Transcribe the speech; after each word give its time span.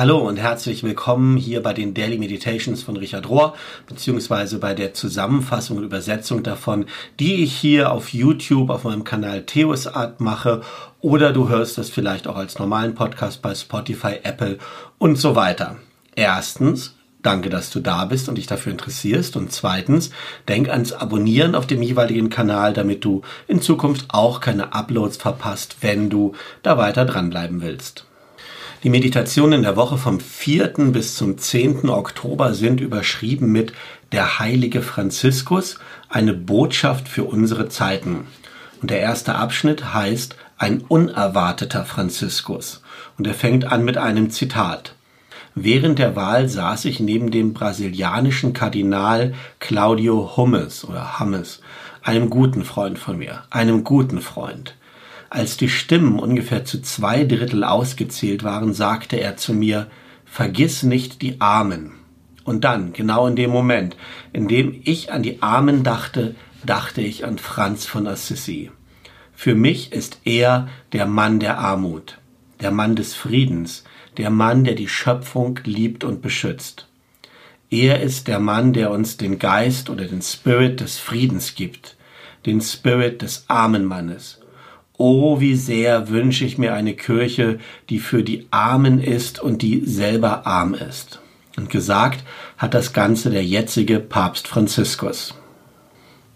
Hallo 0.00 0.16
und 0.16 0.38
herzlich 0.38 0.82
willkommen 0.82 1.36
hier 1.36 1.62
bei 1.62 1.74
den 1.74 1.92
Daily 1.92 2.16
Meditations 2.16 2.82
von 2.82 2.96
Richard 2.96 3.28
Rohr, 3.28 3.54
beziehungsweise 3.86 4.58
bei 4.58 4.72
der 4.72 4.94
Zusammenfassung 4.94 5.76
und 5.76 5.84
Übersetzung 5.84 6.42
davon, 6.42 6.86
die 7.18 7.44
ich 7.44 7.54
hier 7.54 7.92
auf 7.92 8.14
YouTube 8.14 8.70
auf 8.70 8.84
meinem 8.84 9.04
Kanal 9.04 9.42
Theosart 9.42 10.22
mache 10.22 10.62
oder 11.02 11.34
du 11.34 11.50
hörst 11.50 11.76
das 11.76 11.90
vielleicht 11.90 12.28
auch 12.28 12.36
als 12.36 12.58
normalen 12.58 12.94
Podcast 12.94 13.42
bei 13.42 13.54
Spotify, 13.54 14.20
Apple 14.22 14.56
und 14.96 15.16
so 15.16 15.36
weiter. 15.36 15.76
Erstens, 16.16 16.96
Danke, 17.22 17.50
dass 17.50 17.68
du 17.68 17.80
da 17.80 18.06
bist 18.06 18.30
und 18.30 18.38
dich 18.38 18.46
dafür 18.46 18.72
interessierst. 18.72 19.36
Und 19.36 19.52
zweitens, 19.52 20.08
denk 20.48 20.70
ans 20.70 20.94
Abonnieren 20.94 21.54
auf 21.54 21.66
dem 21.66 21.82
jeweiligen 21.82 22.30
Kanal, 22.30 22.72
damit 22.72 23.04
du 23.04 23.20
in 23.48 23.60
Zukunft 23.60 24.06
auch 24.08 24.40
keine 24.40 24.72
Uploads 24.72 25.18
verpasst, 25.18 25.76
wenn 25.82 26.08
du 26.08 26.32
da 26.62 26.78
weiter 26.78 27.04
dranbleiben 27.04 27.60
willst. 27.60 28.06
Die 28.82 28.88
Meditationen 28.88 29.60
der 29.62 29.76
Woche 29.76 29.98
vom 29.98 30.20
4. 30.20 30.68
bis 30.90 31.14
zum 31.14 31.36
10. 31.36 31.90
Oktober 31.90 32.54
sind 32.54 32.80
überschrieben 32.80 33.52
mit 33.52 33.74
Der 34.10 34.38
heilige 34.38 34.80
Franziskus, 34.80 35.78
eine 36.08 36.32
Botschaft 36.32 37.06
für 37.06 37.24
unsere 37.24 37.68
Zeiten. 37.68 38.26
Und 38.80 38.90
der 38.90 39.00
erste 39.00 39.34
Abschnitt 39.34 39.92
heißt 39.92 40.34
Ein 40.56 40.80
unerwarteter 40.80 41.84
Franziskus. 41.84 42.82
Und 43.18 43.26
er 43.26 43.34
fängt 43.34 43.66
an 43.66 43.84
mit 43.84 43.98
einem 43.98 44.30
Zitat. 44.30 44.94
Während 45.54 45.98
der 45.98 46.16
Wahl 46.16 46.48
saß 46.48 46.86
ich 46.86 47.00
neben 47.00 47.30
dem 47.30 47.52
brasilianischen 47.52 48.54
Kardinal 48.54 49.34
Claudio 49.58 50.38
Hummes 50.38 50.86
oder 50.86 51.18
Hammes, 51.18 51.60
einem 52.02 52.30
guten 52.30 52.64
Freund 52.64 52.98
von 52.98 53.18
mir, 53.18 53.42
einem 53.50 53.84
guten 53.84 54.22
Freund. 54.22 54.74
Als 55.30 55.56
die 55.56 55.68
Stimmen 55.68 56.18
ungefähr 56.18 56.64
zu 56.64 56.82
zwei 56.82 57.22
Drittel 57.22 57.62
ausgezählt 57.62 58.42
waren, 58.42 58.74
sagte 58.74 59.16
er 59.16 59.36
zu 59.36 59.54
mir, 59.54 59.86
vergiss 60.24 60.82
nicht 60.82 61.22
die 61.22 61.40
Armen. 61.40 61.92
Und 62.42 62.64
dann, 62.64 62.92
genau 62.92 63.28
in 63.28 63.36
dem 63.36 63.50
Moment, 63.50 63.96
in 64.32 64.48
dem 64.48 64.80
ich 64.84 65.12
an 65.12 65.22
die 65.22 65.40
Armen 65.40 65.84
dachte, 65.84 66.34
dachte 66.66 67.00
ich 67.00 67.24
an 67.24 67.38
Franz 67.38 67.86
von 67.86 68.08
Assisi. 68.08 68.72
Für 69.32 69.54
mich 69.54 69.92
ist 69.92 70.20
er 70.24 70.68
der 70.92 71.06
Mann 71.06 71.38
der 71.38 71.58
Armut, 71.58 72.18
der 72.60 72.72
Mann 72.72 72.96
des 72.96 73.14
Friedens, 73.14 73.84
der 74.16 74.30
Mann, 74.30 74.64
der 74.64 74.74
die 74.74 74.88
Schöpfung 74.88 75.60
liebt 75.64 76.02
und 76.02 76.22
beschützt. 76.22 76.88
Er 77.70 78.02
ist 78.02 78.26
der 78.26 78.40
Mann, 78.40 78.72
der 78.72 78.90
uns 78.90 79.16
den 79.16 79.38
Geist 79.38 79.90
oder 79.90 80.06
den 80.06 80.22
Spirit 80.22 80.80
des 80.80 80.98
Friedens 80.98 81.54
gibt, 81.54 81.96
den 82.46 82.60
Spirit 82.60 83.22
des 83.22 83.44
armen 83.46 83.84
Mannes, 83.84 84.39
Oh, 85.02 85.40
wie 85.40 85.56
sehr 85.56 86.10
wünsche 86.10 86.44
ich 86.44 86.58
mir 86.58 86.74
eine 86.74 86.92
Kirche, 86.92 87.58
die 87.88 88.00
für 88.00 88.22
die 88.22 88.46
Armen 88.50 89.02
ist 89.02 89.40
und 89.40 89.62
die 89.62 89.82
selber 89.86 90.46
arm 90.46 90.74
ist. 90.74 91.22
Und 91.56 91.70
gesagt 91.70 92.22
hat 92.58 92.74
das 92.74 92.92
Ganze 92.92 93.30
der 93.30 93.42
jetzige 93.42 93.98
Papst 93.98 94.46
Franziskus. 94.46 95.34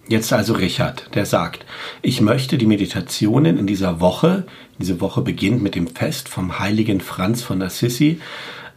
Jetzt 0.08 0.32
also 0.32 0.54
Richard, 0.54 1.14
der 1.14 1.26
sagt, 1.26 1.66
ich 2.00 2.22
möchte 2.22 2.56
die 2.56 2.64
Meditationen 2.64 3.58
in 3.58 3.66
dieser 3.66 4.00
Woche, 4.00 4.46
diese 4.78 4.98
Woche 5.02 5.20
beginnt 5.20 5.62
mit 5.62 5.74
dem 5.74 5.88
Fest 5.88 6.30
vom 6.30 6.58
heiligen 6.58 7.02
Franz 7.02 7.42
von 7.42 7.60
Assisi, 7.60 8.18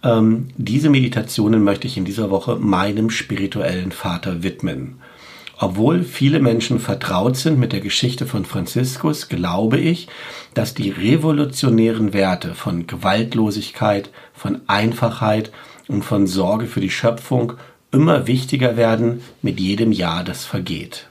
ähm, 0.03 0.49
diese 0.57 0.89
Meditationen 0.89 1.63
möchte 1.63 1.87
ich 1.87 1.95
in 1.95 2.03
dieser 2.03 2.29
Woche 2.29 2.57
meinem 2.57 3.09
spirituellen 3.09 3.93
Vater 3.93 4.43
widmen. 4.43 4.97
Obwohl 5.59 6.03
viele 6.03 6.39
Menschen 6.39 6.79
vertraut 6.79 7.35
sind 7.35 7.57
mit 7.57 7.73
der 7.73 7.79
Geschichte 7.79 8.27
von 8.27 8.45
Franziskus, 8.45 9.27
glaube 9.27 9.79
ich, 9.79 10.07
dass 10.53 10.75
die 10.75 10.91
revolutionären 10.91 12.13
Werte 12.13 12.53
von 12.53 12.85
Gewaltlosigkeit, 12.85 14.11
von 14.33 14.61
Einfachheit 14.67 15.51
und 15.87 16.03
von 16.03 16.27
Sorge 16.27 16.67
für 16.67 16.81
die 16.81 16.91
Schöpfung 16.91 17.53
immer 17.91 18.27
wichtiger 18.27 18.77
werden 18.77 19.23
mit 19.41 19.59
jedem 19.59 19.91
Jahr, 19.91 20.23
das 20.23 20.45
vergeht. 20.45 21.07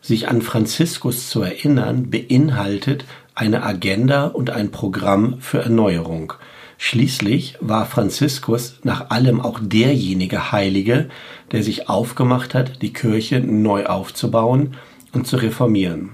Sich 0.00 0.28
an 0.28 0.42
Franziskus 0.42 1.28
zu 1.28 1.42
erinnern, 1.42 2.10
beinhaltet 2.10 3.04
eine 3.34 3.62
Agenda 3.62 4.26
und 4.26 4.50
ein 4.50 4.72
Programm 4.72 5.40
für 5.40 5.62
Erneuerung, 5.62 6.32
Schließlich 6.80 7.56
war 7.60 7.86
Franziskus 7.86 8.78
nach 8.84 9.10
allem 9.10 9.40
auch 9.40 9.58
derjenige 9.60 10.52
Heilige, 10.52 11.08
der 11.50 11.64
sich 11.64 11.88
aufgemacht 11.88 12.54
hat, 12.54 12.82
die 12.82 12.92
Kirche 12.92 13.40
neu 13.40 13.86
aufzubauen 13.86 14.76
und 15.12 15.26
zu 15.26 15.36
reformieren. 15.36 16.10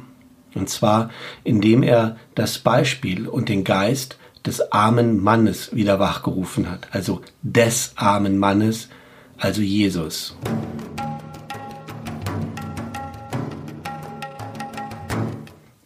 Und 0.55 0.71
zwar, 0.71 1.11
indem 1.45 1.83
er 1.83 2.17
das 2.35 2.59
Beispiel 2.59 3.29
und 3.29 3.51
den 3.51 3.63
Geist 3.63 4.17
des 4.47 4.73
armen 4.73 5.23
Mannes 5.23 5.77
wieder 5.77 6.01
wachgerufen 6.01 6.71
hat, 6.71 6.89
also 6.93 7.21
des 7.43 7.93
armen 7.97 8.39
Mannes, 8.39 8.89
also 9.37 9.61
Jesus. 9.61 10.35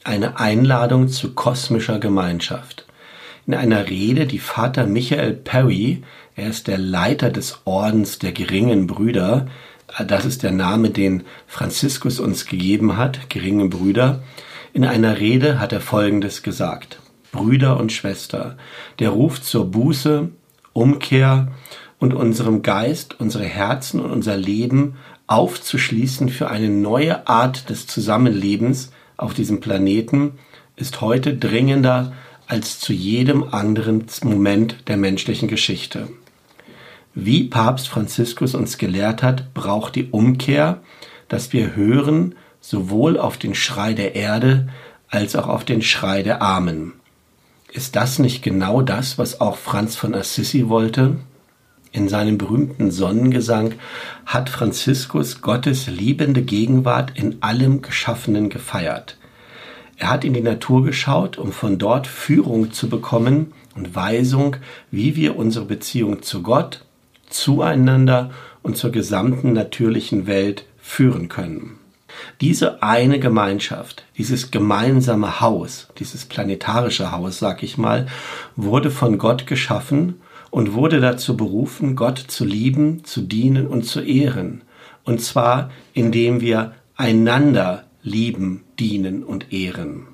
Eine 0.04 0.38
Einladung 0.38 1.08
zu 1.08 1.34
kosmischer 1.34 1.98
Gemeinschaft 1.98 2.87
in 3.48 3.54
einer 3.54 3.88
Rede, 3.88 4.26
die 4.26 4.40
Vater 4.40 4.86
Michael 4.86 5.32
Perry, 5.32 6.02
er 6.36 6.50
ist 6.50 6.68
der 6.68 6.76
Leiter 6.76 7.30
des 7.30 7.62
Ordens 7.64 8.18
der 8.18 8.32
geringen 8.32 8.86
Brüder, 8.86 9.46
das 10.06 10.26
ist 10.26 10.42
der 10.42 10.50
Name, 10.50 10.90
den 10.90 11.22
Franziskus 11.46 12.20
uns 12.20 12.44
gegeben 12.44 12.98
hat, 12.98 13.30
geringe 13.30 13.68
Brüder. 13.68 14.22
In 14.74 14.84
einer 14.84 15.18
Rede 15.18 15.58
hat 15.60 15.72
er 15.72 15.80
Folgendes 15.80 16.42
gesagt. 16.42 17.00
Brüder 17.32 17.80
und 17.80 17.90
Schwester, 17.90 18.58
der 18.98 19.08
Ruf 19.08 19.40
zur 19.40 19.70
Buße, 19.70 20.28
Umkehr 20.74 21.50
und 21.98 22.12
unserem 22.12 22.60
Geist, 22.60 23.18
unsere 23.18 23.44
Herzen 23.44 24.00
und 24.00 24.10
unser 24.10 24.36
Leben 24.36 24.96
aufzuschließen 25.26 26.28
für 26.28 26.50
eine 26.50 26.68
neue 26.68 27.26
Art 27.26 27.70
des 27.70 27.86
Zusammenlebens 27.86 28.92
auf 29.16 29.32
diesem 29.32 29.60
Planeten 29.60 30.32
ist 30.76 31.00
heute 31.00 31.36
dringender 31.36 32.12
als 32.48 32.80
zu 32.80 32.92
jedem 32.92 33.44
anderen 33.44 34.06
Moment 34.24 34.88
der 34.88 34.96
menschlichen 34.96 35.48
Geschichte. 35.48 36.08
Wie 37.14 37.44
Papst 37.44 37.88
Franziskus 37.88 38.54
uns 38.54 38.78
gelehrt 38.78 39.22
hat, 39.22 39.52
braucht 39.52 39.94
die 39.94 40.08
Umkehr, 40.10 40.80
dass 41.28 41.52
wir 41.52 41.76
hören 41.76 42.34
sowohl 42.60 43.18
auf 43.18 43.36
den 43.36 43.54
Schrei 43.54 43.92
der 43.92 44.14
Erde 44.14 44.68
als 45.08 45.36
auch 45.36 45.46
auf 45.46 45.64
den 45.64 45.82
Schrei 45.82 46.22
der 46.22 46.40
Armen. 46.42 46.94
Ist 47.70 47.96
das 47.96 48.18
nicht 48.18 48.42
genau 48.42 48.80
das, 48.80 49.18
was 49.18 49.42
auch 49.42 49.56
Franz 49.56 49.94
von 49.96 50.14
Assisi 50.14 50.68
wollte? 50.68 51.16
In 51.92 52.08
seinem 52.08 52.38
berühmten 52.38 52.90
Sonnengesang 52.90 53.74
hat 54.24 54.48
Franziskus 54.48 55.42
Gottes 55.42 55.86
liebende 55.86 56.42
Gegenwart 56.42 57.12
in 57.14 57.42
allem 57.42 57.82
Geschaffenen 57.82 58.48
gefeiert. 58.48 59.17
Er 59.98 60.10
hat 60.10 60.24
in 60.24 60.32
die 60.32 60.40
Natur 60.40 60.84
geschaut, 60.84 61.38
um 61.38 61.50
von 61.52 61.76
dort 61.76 62.06
Führung 62.06 62.72
zu 62.72 62.88
bekommen 62.88 63.52
und 63.74 63.96
Weisung, 63.96 64.56
wie 64.92 65.16
wir 65.16 65.36
unsere 65.36 65.64
Beziehung 65.64 66.22
zu 66.22 66.42
Gott, 66.42 66.84
zueinander 67.28 68.30
und 68.62 68.76
zur 68.76 68.90
gesamten 68.90 69.52
natürlichen 69.52 70.26
Welt 70.26 70.66
führen 70.78 71.28
können. 71.28 71.78
Diese 72.40 72.82
eine 72.82 73.18
Gemeinschaft, 73.18 74.04
dieses 74.16 74.50
gemeinsame 74.50 75.40
Haus, 75.40 75.88
dieses 75.98 76.24
planetarische 76.24 77.12
Haus, 77.12 77.38
sag 77.38 77.62
ich 77.62 77.76
mal, 77.76 78.06
wurde 78.56 78.90
von 78.90 79.18
Gott 79.18 79.46
geschaffen 79.46 80.20
und 80.50 80.74
wurde 80.74 81.00
dazu 81.00 81.36
berufen, 81.36 81.96
Gott 81.96 82.18
zu 82.18 82.44
lieben, 82.44 83.04
zu 83.04 83.20
dienen 83.20 83.66
und 83.66 83.84
zu 83.84 84.00
ehren. 84.00 84.62
Und 85.04 85.20
zwar, 85.20 85.70
indem 85.92 86.40
wir 86.40 86.72
einander 86.96 87.84
lieben, 88.02 88.64
dienen 88.78 89.22
und 89.22 89.52
ehren. 89.52 90.06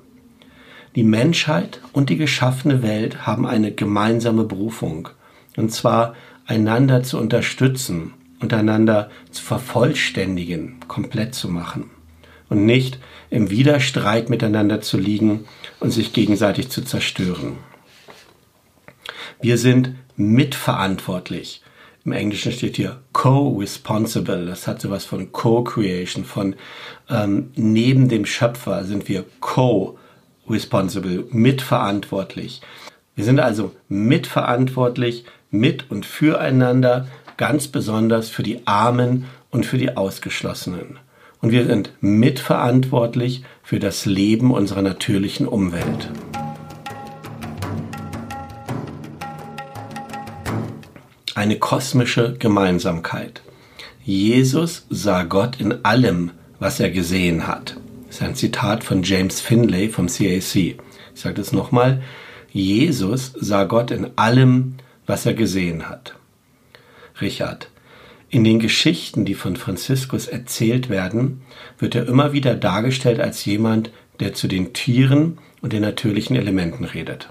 Die 0.95 1.03
Menschheit 1.03 1.81
und 1.91 2.09
die 2.09 2.17
geschaffene 2.17 2.81
Welt 2.81 3.27
haben 3.27 3.45
eine 3.45 3.71
gemeinsame 3.71 4.45
Berufung, 4.45 5.09
und 5.57 5.71
zwar 5.71 6.15
einander 6.45 7.03
zu 7.03 7.17
unterstützen 7.17 8.13
und 8.39 8.53
einander 8.53 9.09
zu 9.31 9.43
vervollständigen, 9.43 10.77
komplett 10.87 11.35
zu 11.35 11.49
machen 11.49 11.89
und 12.49 12.65
nicht 12.65 12.99
im 13.29 13.49
Widerstreit 13.49 14.29
miteinander 14.29 14.81
zu 14.81 14.97
liegen 14.97 15.45
und 15.79 15.91
sich 15.91 16.13
gegenseitig 16.13 16.69
zu 16.69 16.83
zerstören. 16.83 17.57
Wir 19.41 19.57
sind 19.57 19.95
mitverantwortlich 20.15 21.61
im 22.05 22.11
Englischen 22.11 22.51
steht 22.51 22.75
hier 22.75 22.99
co-responsible. 23.13 24.45
Das 24.45 24.67
hat 24.67 24.79
sowas 24.79 25.05
von 25.05 25.31
co-creation, 25.31 26.23
von 26.23 26.55
ähm, 27.09 27.51
neben 27.55 28.09
dem 28.09 28.27
Schöpfer 28.27 28.83
sind 28.83 29.09
wir 29.09 29.25
co-responsible, 29.39 31.25
mitverantwortlich. 31.31 32.61
Wir 33.15 33.25
sind 33.25 33.39
also 33.39 33.71
mitverantwortlich 33.89 35.25
mit 35.49 35.89
und 35.89 36.05
füreinander, 36.05 37.07
ganz 37.37 37.67
besonders 37.67 38.29
für 38.29 38.43
die 38.43 38.65
Armen 38.67 39.25
und 39.49 39.65
für 39.65 39.77
die 39.77 39.97
Ausgeschlossenen. 39.97 40.99
Und 41.41 41.51
wir 41.51 41.65
sind 41.65 41.91
mitverantwortlich 42.01 43.43
für 43.63 43.79
das 43.79 44.05
Leben 44.05 44.51
unserer 44.51 44.81
natürlichen 44.81 45.47
Umwelt. 45.47 46.09
Eine 51.35 51.59
kosmische 51.59 52.35
Gemeinsamkeit. 52.39 53.41
Jesus 54.03 54.85
sah 54.89 55.23
Gott 55.23 55.59
in 55.59 55.83
allem, 55.83 56.31
was 56.59 56.79
er 56.79 56.89
gesehen 56.89 57.45
hat. 57.45 57.75
Das 58.07 58.17
ist 58.17 58.23
ein 58.23 58.35
Zitat 58.35 58.83
von 58.83 59.03
James 59.03 59.41
Finlay 59.41 59.89
vom 59.89 60.07
CAC. 60.07 60.55
Ich 60.55 60.77
sage 61.13 61.35
das 61.35 61.51
nochmal. 61.51 62.01
Jesus 62.51 63.33
sah 63.35 63.65
Gott 63.65 63.91
in 63.91 64.11
allem, 64.15 64.75
was 65.05 65.25
er 65.25 65.33
gesehen 65.33 65.89
hat. 65.89 66.15
Richard, 67.19 67.69
in 68.29 68.43
den 68.43 68.59
Geschichten, 68.59 69.25
die 69.25 69.35
von 69.35 69.57
Franziskus 69.57 70.27
erzählt 70.27 70.89
werden, 70.89 71.41
wird 71.77 71.95
er 71.95 72.07
immer 72.07 72.31
wieder 72.31 72.55
dargestellt 72.55 73.19
als 73.19 73.43
jemand, 73.43 73.91
der 74.21 74.33
zu 74.33 74.47
den 74.47 74.73
Tieren 74.73 75.37
und 75.61 75.73
den 75.73 75.81
natürlichen 75.81 76.37
Elementen 76.37 76.85
redet. 76.85 77.29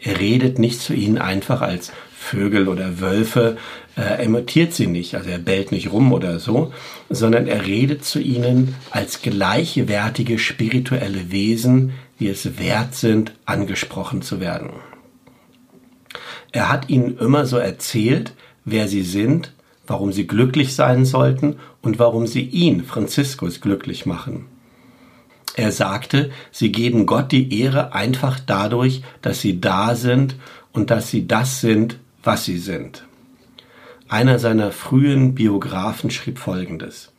Er 0.00 0.18
redet 0.18 0.58
nicht 0.58 0.80
zu 0.80 0.94
ihnen 0.94 1.18
einfach 1.18 1.60
als 1.60 1.92
Vögel 2.16 2.68
oder 2.68 3.00
Wölfe, 3.00 3.56
äh, 3.96 4.02
er 4.02 4.20
emotiert 4.20 4.72
sie 4.72 4.86
nicht, 4.86 5.14
also 5.14 5.30
er 5.30 5.38
bellt 5.38 5.72
nicht 5.72 5.92
rum 5.92 6.12
oder 6.12 6.38
so, 6.38 6.72
sondern 7.08 7.46
er 7.46 7.66
redet 7.66 8.04
zu 8.04 8.20
ihnen 8.20 8.74
als 8.90 9.22
gleichwertige 9.22 10.38
spirituelle 10.38 11.32
Wesen, 11.32 11.92
die 12.18 12.28
es 12.28 12.58
wert 12.58 12.94
sind, 12.94 13.32
angesprochen 13.46 14.22
zu 14.22 14.40
werden. 14.40 14.70
Er 16.52 16.68
hat 16.68 16.88
ihnen 16.88 17.18
immer 17.18 17.46
so 17.46 17.56
erzählt, 17.56 18.32
wer 18.64 18.88
sie 18.88 19.02
sind, 19.02 19.52
warum 19.86 20.12
sie 20.12 20.26
glücklich 20.26 20.74
sein 20.74 21.04
sollten 21.04 21.56
und 21.82 21.98
warum 21.98 22.26
sie 22.26 22.42
ihn, 22.42 22.84
Franziskus, 22.84 23.60
glücklich 23.60 24.06
machen. 24.06 24.46
Er 25.56 25.72
sagte, 25.72 26.30
sie 26.50 26.72
geben 26.72 27.06
Gott 27.06 27.32
die 27.32 27.60
Ehre 27.60 27.92
einfach 27.92 28.38
dadurch, 28.40 29.02
dass 29.22 29.40
sie 29.40 29.60
da 29.60 29.94
sind 29.94 30.36
und 30.72 30.90
dass 30.90 31.10
sie 31.10 31.26
das 31.26 31.60
sind, 31.60 31.98
was 32.22 32.44
sie 32.44 32.58
sind. 32.58 33.04
Einer 34.08 34.38
seiner 34.38 34.72
frühen 34.72 35.34
Biografen 35.34 36.10
schrieb 36.10 36.38
Folgendes. 36.38 37.12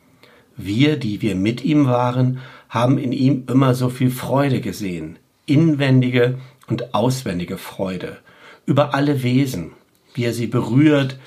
Wir, 0.56 0.96
die 0.98 1.22
wir 1.22 1.34
mit 1.34 1.64
ihm 1.64 1.86
waren, 1.86 2.40
haben 2.68 2.98
in 2.98 3.12
ihm 3.12 3.44
immer 3.48 3.74
so 3.74 3.88
viel 3.88 4.10
Freude 4.10 4.60
gesehen, 4.60 5.18
inwendige 5.46 6.38
und 6.68 6.94
auswendige 6.94 7.58
Freude, 7.58 8.18
über 8.66 8.94
alle 8.94 9.22
Wesen, 9.22 9.72
wie 10.14 10.24
er 10.24 10.32
sie 10.32 10.46
berührt, 10.46 11.18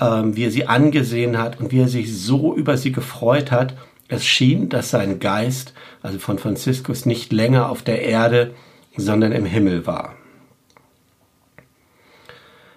ähm, 0.00 0.36
wie 0.36 0.44
er 0.44 0.50
sie 0.50 0.66
angesehen 0.66 1.38
hat 1.38 1.60
und 1.60 1.72
wie 1.72 1.80
er 1.80 1.88
sich 1.88 2.16
so 2.16 2.54
über 2.54 2.76
sie 2.76 2.92
gefreut 2.92 3.50
hat. 3.50 3.74
Es 4.12 4.26
schien, 4.26 4.68
dass 4.68 4.90
sein 4.90 5.20
Geist, 5.20 5.72
also 6.02 6.18
von 6.18 6.36
Franziskus, 6.36 7.06
nicht 7.06 7.32
länger 7.32 7.70
auf 7.70 7.80
der 7.80 8.02
Erde, 8.02 8.52
sondern 8.94 9.32
im 9.32 9.46
Himmel 9.46 9.86
war. 9.86 10.16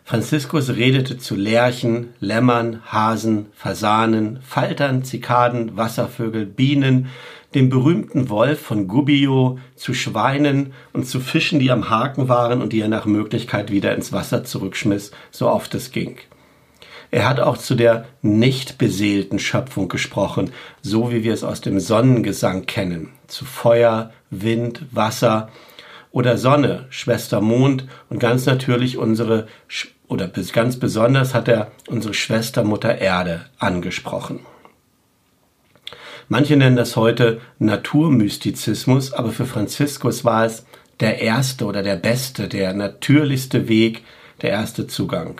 Franziskus 0.06 0.70
redete 0.70 1.18
zu 1.18 1.36
Lerchen, 1.36 2.14
Lämmern, 2.22 2.84
Hasen, 2.86 3.48
Fasanen, 3.54 4.40
Faltern, 4.44 5.04
Zikaden, 5.04 5.76
Wasservögel, 5.76 6.46
Bienen, 6.46 7.08
dem 7.54 7.68
berühmten 7.68 8.30
Wolf 8.30 8.62
von 8.62 8.88
Gubbio, 8.88 9.60
zu 9.76 9.94
Schweinen 9.94 10.72
und 10.94 11.06
zu 11.06 11.20
Fischen, 11.20 11.60
die 11.60 11.70
am 11.70 11.90
Haken 11.90 12.30
waren 12.30 12.62
und 12.62 12.72
die 12.72 12.80
er 12.80 12.88
nach 12.88 13.06
Möglichkeit 13.06 13.72
wieder 13.74 13.94
ins 13.94 14.14
Wasser 14.14 14.46
zurückschmiss, 14.46 15.12
so 15.32 15.50
oft 15.50 15.76
es 15.76 15.92
ging. 15.92 16.16
Er 17.16 17.30
hat 17.30 17.40
auch 17.40 17.58
zu 17.58 17.76
der 17.76 18.04
nicht 18.22 18.78
beseelten 18.78 19.40
Schöpfung 19.40 19.88
gesprochen, 19.88 20.52
so 20.82 21.14
wie 21.14 21.24
wir 21.24 21.34
es 21.34 21.46
aus 21.46 21.62
dem 21.62 21.80
Sonnengesang 21.80 22.66
kennen, 22.66 23.14
zu 23.28 23.46
Feuer, 23.46 24.12
Wind, 24.32 24.82
Wasser 24.92 25.48
oder 26.12 26.38
Sonne, 26.38 26.88
Schwester 26.90 27.40
Mond 27.40 27.86
und 28.10 28.20
ganz 28.20 28.46
natürlich 28.46 28.98
unsere 28.98 29.48
oder 30.10 30.28
ganz 30.28 30.78
besonders 30.78 31.34
hat 31.34 31.48
er 31.48 31.72
unsere 31.88 32.14
Schwester 32.14 32.66
Mutter 32.66 32.98
Erde 32.98 33.46
angesprochen. 33.60 34.42
Manche 36.28 36.58
nennen 36.58 36.76
das 36.76 36.98
heute 36.98 37.40
Naturmystizismus, 37.60 39.14
aber 39.14 39.30
für 39.30 39.46
Franziskus 39.46 40.26
war 40.26 40.44
es 40.44 40.66
der 41.00 41.22
erste 41.22 41.64
oder 41.64 41.82
der 41.82 41.96
beste, 41.96 42.50
der 42.50 42.74
natürlichste 42.74 43.70
Weg, 43.70 44.04
der 44.42 44.50
erste 44.50 44.86
Zugang. 44.88 45.40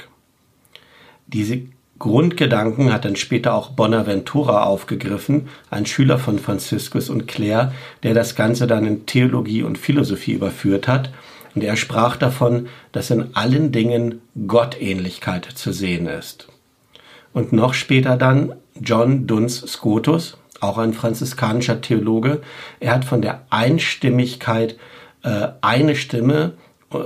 Diese 1.28 1.62
Grundgedanken 1.98 2.92
hat 2.92 3.06
dann 3.06 3.16
später 3.16 3.54
auch 3.54 3.72
Bonaventura 3.72 4.64
aufgegriffen, 4.64 5.48
ein 5.70 5.86
Schüler 5.86 6.20
von 6.20 6.40
Franziskus 6.40 7.10
und 7.10 7.28
Claire, 7.28 7.72
der 8.04 8.14
das 8.14 8.36
Ganze 8.36 8.68
dann 8.68 8.86
in 8.86 9.06
Theologie 9.06 9.64
und 9.64 9.78
Philosophie 9.78 10.34
überführt 10.34 10.88
hat. 10.88 11.12
Und 11.56 11.64
er 11.64 11.78
sprach 11.78 12.18
davon, 12.18 12.68
dass 12.92 13.12
in 13.12 13.34
allen 13.36 13.72
Dingen 13.72 14.22
Gottähnlichkeit 14.46 15.46
zu 15.46 15.72
sehen 15.72 16.08
ist. 16.08 16.48
Und 17.32 17.54
noch 17.54 17.74
später 17.74 18.18
dann 18.18 18.56
John 18.80 19.26
Duns 19.26 19.62
Scotus, 19.62 20.38
auch 20.60 20.78
ein 20.78 20.94
franziskanischer 20.94 21.80
Theologe, 21.80 22.42
er 22.82 22.94
hat 22.94 23.06
von 23.06 23.22
der 23.22 23.46
Einstimmigkeit, 23.50 24.78
äh, 25.24 25.48
eine 25.62 25.96
Stimme, 25.96 26.54
äh, 26.94 26.98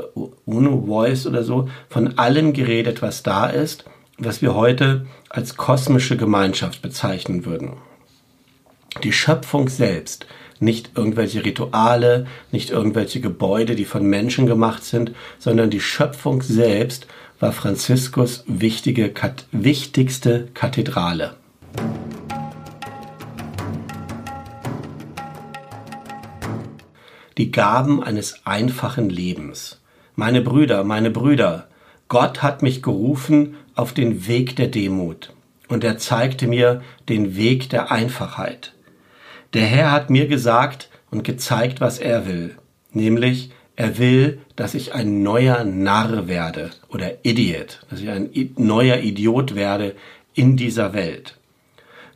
uno 0.46 0.84
voice 0.88 1.28
oder 1.28 1.44
so, 1.44 1.70
von 1.90 2.18
allem 2.18 2.54
geredet, 2.54 3.04
was 3.04 3.22
da 3.22 3.48
ist, 3.48 3.86
was 4.20 4.42
wir 4.42 4.54
heute 4.54 5.06
als 5.30 5.56
kosmische 5.56 6.18
Gemeinschaft 6.18 6.82
bezeichnen 6.82 7.46
würden. 7.46 7.78
Die 9.04 9.14
Schöpfung 9.14 9.70
selbst 9.70 10.26
nicht 10.60 10.92
irgendwelche 10.96 11.46
Rituale, 11.46 12.28
nicht 12.52 12.70
irgendwelche 12.70 13.22
Gebäude, 13.22 13.76
die 13.76 13.86
von 13.86 14.04
Menschen 14.06 14.46
gemacht 14.46 14.84
sind, 14.84 15.14
sondern 15.38 15.70
die 15.70 15.80
Schöpfung 15.80 16.42
selbst 16.42 17.08
war 17.40 17.54
Franziskus 17.54 18.44
wichtige, 18.46 19.10
kat 19.10 19.46
wichtigste 19.54 20.50
Kathedrale. 20.54 21.36
Die 27.38 27.52
Gaben 27.52 28.04
eines 28.04 28.46
einfachen 28.46 29.10
Lebens. 29.10 29.80
Meine 30.16 30.42
Brüder, 30.42 30.84
meine 30.84 31.10
Brüder, 31.10 31.70
Gott 32.10 32.42
hat 32.42 32.64
mich 32.64 32.82
gerufen 32.82 33.56
auf 33.76 33.94
den 33.94 34.28
Weg 34.28 34.56
der 34.56 34.68
Demut 34.68 35.32
und 35.68 35.84
er 35.84 36.00
zeigte 36.00 36.48
mir 36.48 36.82
den 37.08 37.36
Weg 37.36 37.70
der 37.70 37.92
Einfachheit. 37.92 38.74
Der 39.54 39.66
Herr 39.68 39.92
hat 39.92 40.10
mir 40.10 40.28
gesagt 40.28 40.90
und 41.12 41.24
gezeigt, 41.24 41.82
was 41.82 42.00
er 42.00 42.26
will, 42.26 42.56
nämlich 42.92 43.52
er 43.76 44.00
will, 44.00 44.40
dass 44.56 44.74
ich 44.74 44.94
ein 44.96 45.22
neuer 45.22 45.64
Narr 45.64 46.28
werde 46.28 46.72
oder 46.90 47.24
Idiot, 47.24 47.82
dass 47.92 48.02
ich 48.02 48.10
ein 48.10 48.32
neuer 48.58 48.98
Idiot 48.98 49.54
werde 49.54 49.96
in 50.34 50.58
dieser 50.58 50.94
Welt. 50.94 51.38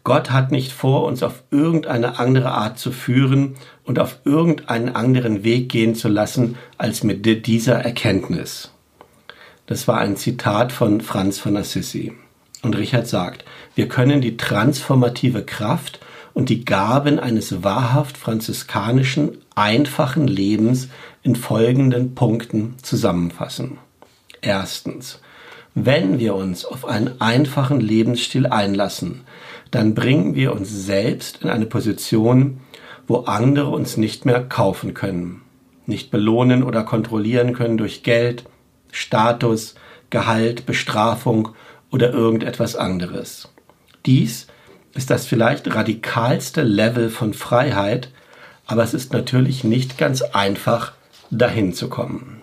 Gott 0.03 0.31
hat 0.31 0.51
nicht 0.51 0.71
vor, 0.71 1.05
uns 1.05 1.21
auf 1.21 1.43
irgendeine 1.51 2.19
andere 2.19 2.51
Art 2.51 2.79
zu 2.79 2.91
führen 2.91 3.55
und 3.85 3.99
auf 3.99 4.17
irgendeinen 4.25 4.89
anderen 4.89 5.43
Weg 5.43 5.69
gehen 5.69 5.93
zu 5.93 6.09
lassen, 6.09 6.57
als 6.77 7.03
mit 7.03 7.25
dieser 7.45 7.75
Erkenntnis. 7.75 8.72
Das 9.65 9.87
war 9.87 9.97
ein 9.99 10.17
Zitat 10.17 10.71
von 10.71 11.01
Franz 11.01 11.39
von 11.39 11.55
Assisi. 11.55 12.13
Und 12.61 12.77
Richard 12.77 13.07
sagt, 13.07 13.45
wir 13.75 13.87
können 13.87 14.21
die 14.21 14.37
transformative 14.37 15.43
Kraft 15.43 15.99
und 16.33 16.49
die 16.49 16.65
Gaben 16.65 17.19
eines 17.19 17.63
wahrhaft 17.63 18.17
franziskanischen, 18.17 19.37
einfachen 19.55 20.27
Lebens 20.27 20.89
in 21.21 21.35
folgenden 21.35 22.15
Punkten 22.15 22.75
zusammenfassen. 22.81 23.77
Erstens. 24.41 25.19
Wenn 25.75 26.19
wir 26.19 26.35
uns 26.35 26.65
auf 26.65 26.85
einen 26.85 27.19
einfachen 27.19 27.79
Lebensstil 27.79 28.45
einlassen, 28.45 29.21
dann 29.71 29.95
bringen 29.95 30.35
wir 30.35 30.53
uns 30.53 30.69
selbst 30.69 31.41
in 31.41 31.49
eine 31.49 31.65
Position, 31.65 32.59
wo 33.07 33.21
andere 33.21 33.69
uns 33.69 33.97
nicht 33.97 34.25
mehr 34.25 34.43
kaufen 34.43 34.93
können, 34.93 35.41
nicht 35.87 36.11
belohnen 36.11 36.63
oder 36.63 36.83
kontrollieren 36.83 37.53
können 37.53 37.77
durch 37.77 38.03
Geld, 38.03 38.43
Status, 38.93 39.75
Gehalt, 40.09 40.65
Bestrafung 40.65 41.49
oder 41.91 42.11
irgendetwas 42.11 42.75
anderes. 42.75 43.49
Dies 44.05 44.47
ist 44.93 45.09
das 45.09 45.25
vielleicht 45.25 45.73
radikalste 45.73 46.61
Level 46.61 47.09
von 47.09 47.33
Freiheit, 47.33 48.09
aber 48.65 48.83
es 48.83 48.93
ist 48.93 49.11
natürlich 49.11 49.63
nicht 49.63 49.97
ganz 49.97 50.21
einfach, 50.21 50.93
dahin 51.31 51.73
zu 51.73 51.89
kommen. 51.89 52.41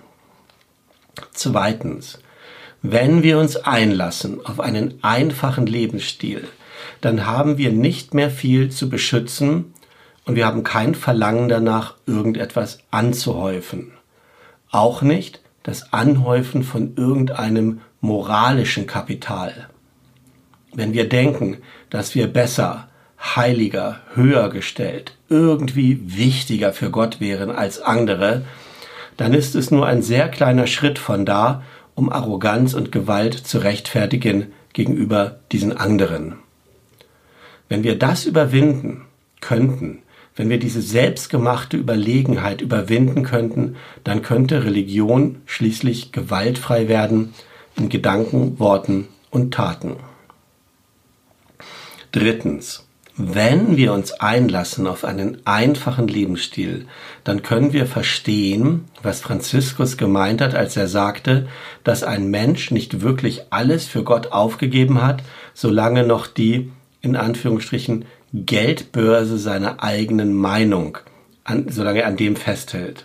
Zweitens, 1.32 2.18
wenn 2.82 3.22
wir 3.22 3.38
uns 3.38 3.56
einlassen 3.56 4.44
auf 4.44 4.58
einen 4.58 4.98
einfachen 5.02 5.66
Lebensstil, 5.66 6.48
dann 7.00 7.26
haben 7.26 7.56
wir 7.56 7.72
nicht 7.72 8.14
mehr 8.14 8.30
viel 8.30 8.70
zu 8.70 8.90
beschützen 8.90 9.74
und 10.24 10.34
wir 10.34 10.46
haben 10.46 10.64
kein 10.64 10.94
Verlangen 10.94 11.48
danach, 11.48 11.94
irgendetwas 12.06 12.80
anzuhäufen. 12.90 13.92
Auch 14.70 15.02
nicht 15.02 15.40
das 15.62 15.92
Anhäufen 15.92 16.62
von 16.62 16.94
irgendeinem 16.96 17.80
moralischen 18.00 18.86
Kapital. 18.86 19.68
Wenn 20.72 20.92
wir 20.92 21.08
denken, 21.08 21.58
dass 21.90 22.14
wir 22.14 22.26
besser, 22.26 22.88
heiliger, 23.20 24.00
höher 24.14 24.48
gestellt, 24.50 25.16
irgendwie 25.28 26.00
wichtiger 26.16 26.72
für 26.72 26.90
Gott 26.90 27.20
wären 27.20 27.50
als 27.50 27.80
andere, 27.80 28.44
dann 29.16 29.34
ist 29.34 29.54
es 29.54 29.70
nur 29.70 29.86
ein 29.86 30.02
sehr 30.02 30.28
kleiner 30.28 30.66
Schritt 30.66 30.98
von 30.98 31.26
da, 31.26 31.62
um 31.94 32.10
Arroganz 32.10 32.72
und 32.72 32.92
Gewalt 32.92 33.34
zu 33.34 33.58
rechtfertigen, 33.58 34.52
gegenüber 34.72 35.40
diesen 35.52 35.76
anderen. 35.76 36.36
Wenn 37.68 37.82
wir 37.82 37.98
das 37.98 38.24
überwinden 38.24 39.04
könnten, 39.40 40.02
wenn 40.36 40.48
wir 40.48 40.58
diese 40.58 40.82
selbstgemachte 40.82 41.76
Überlegenheit 41.76 42.60
überwinden 42.60 43.24
könnten, 43.24 43.76
dann 44.04 44.22
könnte 44.22 44.64
Religion 44.64 45.42
schließlich 45.46 46.12
gewaltfrei 46.12 46.88
werden 46.88 47.34
in 47.76 47.88
Gedanken, 47.88 48.58
Worten 48.58 49.08
und 49.30 49.52
Taten. 49.54 49.96
Drittens. 52.12 52.86
Wenn 53.22 53.76
wir 53.76 53.92
uns 53.92 54.12
einlassen 54.12 54.86
auf 54.86 55.04
einen 55.04 55.44
einfachen 55.44 56.08
Lebensstil, 56.08 56.86
dann 57.22 57.42
können 57.42 57.74
wir 57.74 57.84
verstehen, 57.84 58.86
was 59.02 59.20
Franziskus 59.20 59.98
gemeint 59.98 60.40
hat, 60.40 60.54
als 60.54 60.74
er 60.78 60.88
sagte, 60.88 61.46
dass 61.84 62.02
ein 62.02 62.30
Mensch 62.30 62.70
nicht 62.70 63.02
wirklich 63.02 63.42
alles 63.50 63.86
für 63.86 64.04
Gott 64.04 64.32
aufgegeben 64.32 65.02
hat, 65.02 65.22
solange 65.52 66.06
noch 66.06 66.28
die, 66.28 66.72
in 67.02 67.14
Anführungsstrichen, 67.14 68.06
Geldbörse 68.32 69.38
seiner 69.38 69.82
eigenen 69.82 70.34
Meinung, 70.34 70.98
an, 71.42 71.66
solange 71.68 72.02
er 72.02 72.06
an 72.06 72.16
dem 72.16 72.36
festhält. 72.36 73.04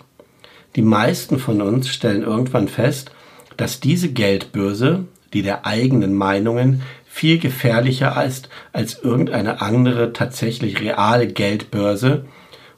Die 0.75 0.81
meisten 0.81 1.39
von 1.39 1.61
uns 1.61 1.89
stellen 1.89 2.21
irgendwann 2.21 2.67
fest, 2.67 3.11
dass 3.57 3.79
diese 3.79 4.09
Geldbörse, 4.09 5.05
die 5.33 5.41
der 5.41 5.65
eigenen 5.65 6.13
Meinungen, 6.13 6.81
viel 7.05 7.39
gefährlicher 7.39 8.23
ist 8.25 8.49
als 8.73 9.01
irgendeine 9.01 9.61
andere 9.61 10.13
tatsächlich 10.13 10.81
reale 10.81 11.27
Geldbörse 11.27 12.25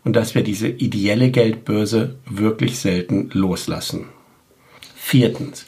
und 0.04 0.16
dass 0.16 0.36
wir 0.36 0.44
diese 0.44 0.68
ideelle 0.68 1.32
Geldbörse 1.32 2.16
wirklich 2.30 2.80
selten 2.80 3.30
loslassen. 3.34 4.10
Viertens. 4.96 5.66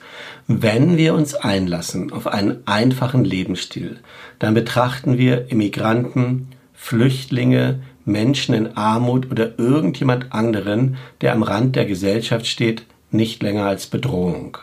Wenn 0.47 0.97
wir 0.97 1.13
uns 1.13 1.35
einlassen 1.35 2.13
auf 2.13 2.27
einen 2.27 2.65
einfachen 2.65 3.25
Lebensstil, 3.25 3.99
dann 4.37 4.53
betrachten 4.53 5.17
wir 5.17 5.51
Immigranten, 5.51 6.49
Flüchtlinge, 6.81 7.81
Menschen 8.05 8.55
in 8.55 8.77
Armut 8.77 9.29
oder 9.29 9.59
irgendjemand 9.59 10.31
anderen, 10.31 10.97
der 11.21 11.33
am 11.33 11.43
Rand 11.43 11.75
der 11.75 11.85
Gesellschaft 11.85 12.47
steht, 12.47 12.85
nicht 13.11 13.43
länger 13.43 13.65
als 13.65 13.85
Bedrohung. 13.85 14.57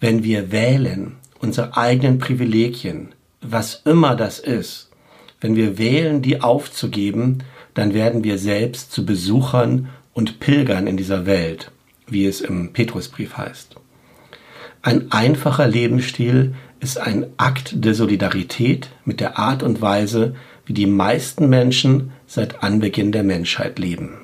Wenn 0.00 0.24
wir 0.24 0.50
wählen, 0.50 1.16
unsere 1.38 1.76
eigenen 1.76 2.18
Privilegien, 2.18 3.14
was 3.40 3.82
immer 3.84 4.16
das 4.16 4.40
ist, 4.40 4.90
wenn 5.40 5.54
wir 5.54 5.78
wählen, 5.78 6.22
die 6.22 6.40
aufzugeben, 6.40 7.44
dann 7.74 7.94
werden 7.94 8.24
wir 8.24 8.38
selbst 8.38 8.90
zu 8.90 9.06
Besuchern 9.06 9.90
und 10.14 10.40
Pilgern 10.40 10.88
in 10.88 10.96
dieser 10.96 11.26
Welt, 11.26 11.70
wie 12.08 12.26
es 12.26 12.40
im 12.40 12.72
Petrusbrief 12.72 13.36
heißt. 13.36 13.76
Ein 14.80 15.12
einfacher 15.12 15.68
Lebensstil 15.68 16.54
ist 16.80 16.98
ein 16.98 17.26
Akt 17.36 17.84
der 17.84 17.94
Solidarität 17.94 18.88
mit 19.04 19.20
der 19.20 19.38
Art 19.38 19.62
und 19.62 19.80
Weise, 19.80 20.34
wie 20.66 20.72
die 20.72 20.86
meisten 20.86 21.48
Menschen 21.48 22.12
seit 22.26 22.62
Anbeginn 22.62 23.12
der 23.12 23.22
Menschheit 23.22 23.78
leben. 23.78 24.18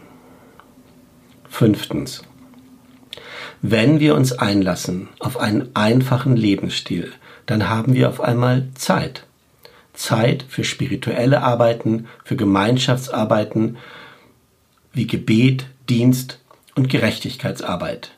Fünftens. 1.49 2.23
Wenn 3.61 3.99
wir 3.99 4.15
uns 4.15 4.33
einlassen 4.33 5.09
auf 5.19 5.39
einen 5.39 5.71
einfachen 5.75 6.37
Lebensstil, 6.37 7.13
dann 7.47 7.69
haben 7.69 7.95
wir 7.95 8.09
auf 8.09 8.21
einmal 8.21 8.69
Zeit. 8.75 9.25
Zeit 9.95 10.45
für 10.49 10.63
spirituelle 10.63 11.43
Arbeiten, 11.43 12.07
für 12.25 12.37
Gemeinschaftsarbeiten 12.37 13.79
wie 14.93 15.07
Gebet, 15.07 15.67
Dienst 15.89 16.39
und 16.77 16.89
Gerechtigkeitsarbeit. 16.89 18.13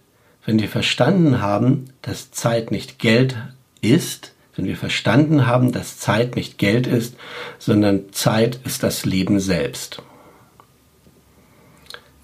Wenn 0.44 0.58
wir 0.58 0.68
verstanden 0.68 1.40
haben, 1.40 1.86
dass 2.02 2.30
Zeit 2.32 2.70
nicht 2.70 2.98
Geld 2.98 3.36
ist, 3.80 4.34
wenn 4.56 4.66
wir 4.66 4.76
verstanden 4.76 5.46
haben, 5.46 5.72
dass 5.72 5.98
Zeit 5.98 6.36
nicht 6.36 6.58
Geld 6.58 6.86
ist, 6.86 7.16
sondern 7.58 8.12
Zeit 8.12 8.60
ist 8.64 8.82
das 8.82 9.04
Leben 9.04 9.40
selbst. 9.40 10.02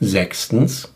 Sechstens, 0.00 0.92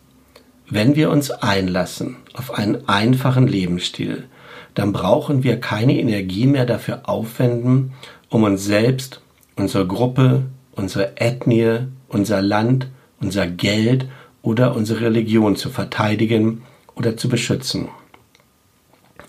wenn 0.69 0.97
wir 0.97 1.11
uns 1.11 1.31
einlassen 1.31 2.17
auf 2.35 2.53
einen 2.53 2.89
einfachen 2.89 3.47
Lebensstil, 3.47 4.29
dann 4.75 4.93
brauchen 4.93 5.43
wir 5.43 5.59
keine 5.59 5.99
Energie 5.99 6.47
mehr 6.47 6.67
dafür 6.67 7.09
aufwenden, 7.09 7.93
um 8.29 8.45
uns 8.45 8.65
selbst, 8.65 9.21
unsere 9.57 9.87
Gruppe, 9.87 10.45
unsere 10.73 11.17
Ethnie, 11.17 11.89
unser 12.09 12.41
Land, 12.43 12.89
unser 13.21 13.47
Geld 13.47 14.07
oder 14.43 14.75
unsere 14.75 15.03
Religion 15.03 15.57
zu 15.57 15.71
verteidigen 15.71 16.63
oder 16.95 17.17
zu 17.17 17.29
beschützen. 17.29 17.89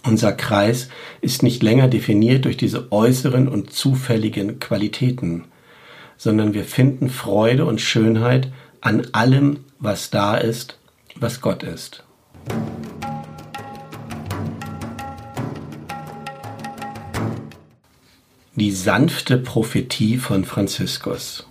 Unser 0.03 0.33
Kreis 0.33 0.89
ist 1.21 1.43
nicht 1.43 1.61
länger 1.61 1.87
definiert 1.87 2.45
durch 2.45 2.57
diese 2.57 2.91
äußeren 2.91 3.47
und 3.47 3.71
zufälligen 3.71 4.59
Qualitäten, 4.59 5.45
sondern 6.17 6.55
wir 6.55 6.63
finden 6.63 7.09
Freude 7.09 7.65
und 7.65 7.81
Schönheit 7.81 8.51
an 8.81 9.07
allem, 9.11 9.59
was 9.77 10.09
da 10.09 10.37
ist, 10.37 10.79
was 11.15 11.39
Gott 11.41 11.61
ist. 11.61 12.03
Die 18.55 18.71
sanfte 18.71 19.37
Prophetie 19.37 20.17
von 20.17 20.45
Franziskus. 20.45 21.47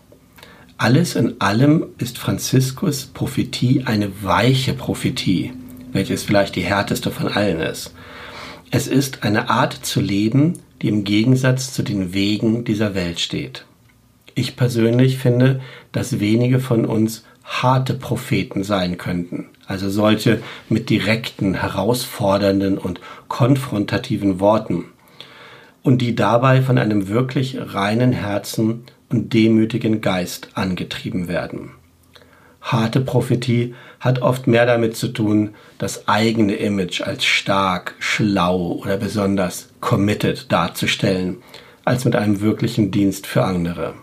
Alles 0.76 1.14
in 1.14 1.40
allem 1.40 1.86
ist 1.98 2.18
Franziskus 2.18 3.06
Prophetie 3.06 3.84
eine 3.84 4.22
weiche 4.22 4.74
Prophetie, 4.74 5.52
welches 5.92 6.24
vielleicht 6.24 6.56
die 6.56 6.62
härteste 6.62 7.10
von 7.10 7.28
allen 7.28 7.60
ist. 7.60 7.94
Es 8.72 8.86
ist 8.86 9.24
eine 9.24 9.50
Art 9.50 9.72
zu 9.72 10.00
leben, 10.00 10.60
die 10.80 10.88
im 10.88 11.02
Gegensatz 11.02 11.72
zu 11.72 11.82
den 11.82 12.14
Wegen 12.14 12.64
dieser 12.64 12.94
Welt 12.94 13.18
steht. 13.18 13.64
Ich 14.36 14.54
persönlich 14.54 15.18
finde, 15.18 15.60
dass 15.90 16.20
wenige 16.20 16.60
von 16.60 16.84
uns 16.84 17.24
harte 17.42 17.94
Propheten 17.94 18.62
sein 18.62 18.96
könnten, 18.96 19.46
also 19.66 19.90
solche 19.90 20.40
mit 20.68 20.88
direkten, 20.88 21.54
herausfordernden 21.54 22.78
und 22.78 23.00
konfrontativen 23.26 24.38
Worten, 24.38 24.84
und 25.82 26.00
die 26.00 26.14
dabei 26.14 26.62
von 26.62 26.78
einem 26.78 27.08
wirklich 27.08 27.58
reinen 27.58 28.12
Herzen 28.12 28.84
und 29.08 29.34
demütigen 29.34 30.00
Geist 30.00 30.50
angetrieben 30.54 31.26
werden. 31.26 31.72
Harte 32.70 33.00
Prophetie 33.00 33.74
hat 33.98 34.22
oft 34.22 34.46
mehr 34.46 34.64
damit 34.64 34.96
zu 34.96 35.08
tun, 35.08 35.54
das 35.78 36.06
eigene 36.06 36.54
Image 36.54 37.00
als 37.00 37.24
stark, 37.24 37.94
schlau 37.98 38.78
oder 38.82 38.96
besonders 38.96 39.70
committed 39.80 40.52
darzustellen, 40.52 41.38
als 41.84 42.04
mit 42.04 42.14
einem 42.14 42.40
wirklichen 42.40 42.92
Dienst 42.92 43.26
für 43.26 43.42
andere. 43.42 43.94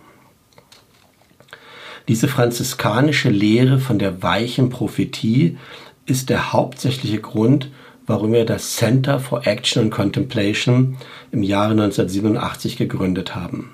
Diese 2.09 2.27
franziskanische 2.27 3.29
Lehre 3.29 3.79
von 3.79 3.99
der 3.99 4.21
weichen 4.21 4.69
Prophetie 4.69 5.57
ist 6.05 6.29
der 6.29 6.51
hauptsächliche 6.51 7.19
Grund, 7.21 7.69
warum 8.05 8.33
wir 8.33 8.45
das 8.45 8.75
Center 8.75 9.19
for 9.19 9.47
Action 9.47 9.83
and 9.83 9.91
Contemplation 9.91 10.97
im 11.31 11.43
Jahre 11.43 11.71
1987 11.71 12.77
gegründet 12.77 13.35
haben. 13.35 13.71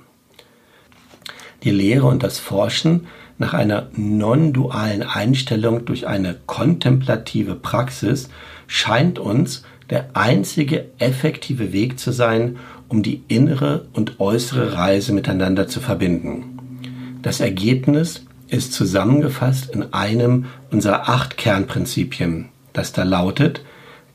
Die 1.63 1.71
Lehre 1.71 2.07
und 2.07 2.23
das 2.23 2.39
Forschen 2.39 3.07
nach 3.37 3.53
einer 3.53 3.87
non-dualen 3.95 5.03
Einstellung 5.03 5.85
durch 5.85 6.07
eine 6.07 6.35
kontemplative 6.45 7.55
Praxis 7.55 8.29
scheint 8.67 9.19
uns 9.19 9.63
der 9.89 10.11
einzige 10.13 10.85
effektive 10.97 11.73
Weg 11.73 11.99
zu 11.99 12.11
sein, 12.11 12.57
um 12.87 13.03
die 13.03 13.23
innere 13.27 13.87
und 13.93 14.19
äußere 14.19 14.73
Reise 14.73 15.13
miteinander 15.13 15.67
zu 15.67 15.79
verbinden. 15.79 16.59
Das 17.21 17.39
Ergebnis 17.39 18.25
ist 18.47 18.73
zusammengefasst 18.73 19.69
in 19.73 19.93
einem 19.93 20.45
unserer 20.71 21.09
acht 21.09 21.37
Kernprinzipien, 21.37 22.49
das 22.71 22.91
da 22.91 23.03
lautet, 23.03 23.61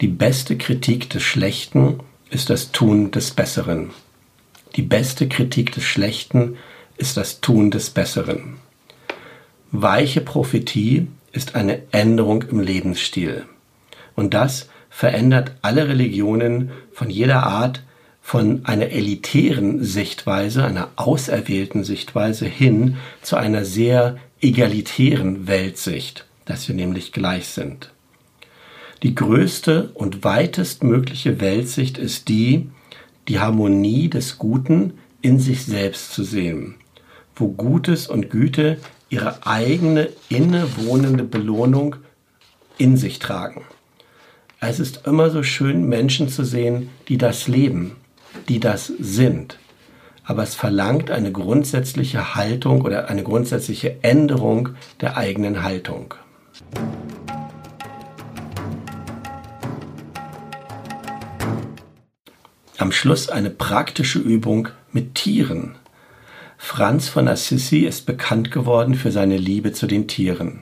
die 0.00 0.08
beste 0.08 0.56
Kritik 0.56 1.10
des 1.10 1.22
Schlechten 1.22 2.00
ist 2.30 2.50
das 2.50 2.70
Tun 2.70 3.10
des 3.10 3.32
Besseren. 3.32 3.90
Die 4.76 4.82
beste 4.82 5.28
Kritik 5.28 5.72
des 5.72 5.84
Schlechten 5.84 6.56
ist 6.96 7.16
das 7.16 7.40
Tun 7.40 7.70
des 7.70 7.90
Besseren. 7.90 8.58
Weiche 9.70 10.22
Prophetie 10.22 11.08
ist 11.32 11.54
eine 11.54 11.82
Änderung 11.92 12.42
im 12.42 12.60
Lebensstil. 12.60 13.44
Und 14.14 14.32
das 14.32 14.68
verändert 14.88 15.52
alle 15.60 15.88
Religionen 15.88 16.70
von 16.92 17.10
jeder 17.10 17.42
Art 17.42 17.82
von 18.22 18.64
einer 18.64 18.90
elitären 18.90 19.84
Sichtweise, 19.84 20.64
einer 20.64 20.88
auserwählten 20.96 21.84
Sichtweise 21.84 22.46
hin 22.46 22.96
zu 23.20 23.36
einer 23.36 23.66
sehr 23.66 24.16
egalitären 24.40 25.46
Weltsicht, 25.46 26.24
dass 26.46 26.66
wir 26.66 26.74
nämlich 26.74 27.12
gleich 27.12 27.48
sind. 27.48 27.90
Die 29.02 29.14
größte 29.14 29.90
und 29.94 30.24
weitestmögliche 30.24 31.40
Weltsicht 31.40 31.98
ist 31.98 32.28
die, 32.28 32.70
die 33.28 33.38
Harmonie 33.38 34.08
des 34.08 34.38
Guten 34.38 34.94
in 35.20 35.38
sich 35.38 35.64
selbst 35.64 36.12
zu 36.12 36.24
sehen, 36.24 36.76
wo 37.36 37.48
Gutes 37.48 38.08
und 38.08 38.30
Güte 38.30 38.78
ihre 39.10 39.46
eigene 39.46 40.10
innewohnende 40.28 41.24
Belohnung 41.24 41.96
in 42.76 42.96
sich 42.96 43.18
tragen. 43.18 43.64
Es 44.60 44.80
ist 44.80 45.06
immer 45.06 45.30
so 45.30 45.42
schön, 45.42 45.88
Menschen 45.88 46.28
zu 46.28 46.44
sehen, 46.44 46.90
die 47.08 47.16
das 47.16 47.48
leben, 47.48 47.96
die 48.48 48.60
das 48.60 48.86
sind. 48.98 49.58
Aber 50.24 50.42
es 50.42 50.54
verlangt 50.54 51.10
eine 51.10 51.32
grundsätzliche 51.32 52.34
Haltung 52.34 52.82
oder 52.82 53.08
eine 53.08 53.22
grundsätzliche 53.22 54.02
Änderung 54.02 54.70
der 55.00 55.16
eigenen 55.16 55.62
Haltung. 55.62 56.14
Am 62.76 62.92
Schluss 62.92 63.28
eine 63.28 63.50
praktische 63.50 64.18
Übung 64.18 64.68
mit 64.92 65.14
Tieren. 65.14 65.76
Franz 66.68 67.08
von 67.08 67.28
Assisi 67.28 67.86
ist 67.86 68.04
bekannt 68.04 68.50
geworden 68.50 68.94
für 68.94 69.10
seine 69.10 69.38
Liebe 69.38 69.72
zu 69.72 69.86
den 69.86 70.06
Tieren. 70.06 70.60